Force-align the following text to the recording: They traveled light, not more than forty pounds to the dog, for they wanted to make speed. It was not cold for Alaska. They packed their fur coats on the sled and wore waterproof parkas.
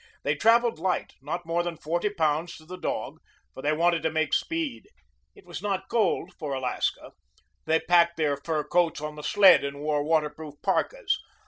They 0.23 0.33
traveled 0.35 0.79
light, 0.79 1.13
not 1.21 1.45
more 1.45 1.61
than 1.61 1.77
forty 1.77 2.09
pounds 2.09 2.55
to 2.57 2.65
the 2.65 2.75
dog, 2.79 3.19
for 3.53 3.61
they 3.61 3.71
wanted 3.71 4.01
to 4.01 4.09
make 4.09 4.33
speed. 4.33 4.87
It 5.35 5.45
was 5.45 5.61
not 5.61 5.89
cold 5.89 6.33
for 6.39 6.55
Alaska. 6.55 7.11
They 7.65 7.81
packed 7.81 8.17
their 8.17 8.35
fur 8.37 8.63
coats 8.63 8.99
on 8.99 9.15
the 9.15 9.21
sled 9.21 9.63
and 9.63 9.79
wore 9.79 10.03
waterproof 10.03 10.55
parkas. 10.63 11.19